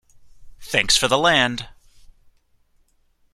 Thanks 0.59 0.97
for 0.97 1.07
the 1.07 1.15
land. 1.19 1.67